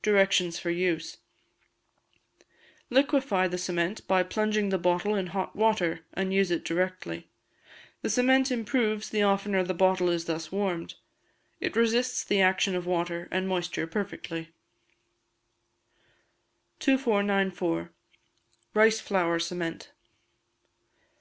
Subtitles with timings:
[0.00, 1.16] Directions for Use.
[2.88, 7.26] Liquefy the cement by plunging the bottle in hot water, and use it directly.
[8.02, 10.94] The cement improves the oftener the bottle is thus warmed;
[11.58, 14.50] it resists the action of water and moisture perfectly.
[16.78, 17.90] 2494.
[18.72, 19.90] Rice Flour Cement.